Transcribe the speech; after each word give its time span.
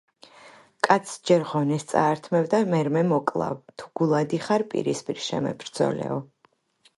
კაცს 0.85 1.19
ჯერ 1.29 1.43
ღონეს 1.49 1.85
წაართმევ 1.91 2.47
და 2.53 2.61
მერმე 2.71 3.03
მოკლავ; 3.11 3.53
თუ 3.83 3.93
გულადი 4.01 4.41
ხარ, 4.47 4.67
პირისპირ 4.73 5.23
შემებრძოლეო! 5.29 6.19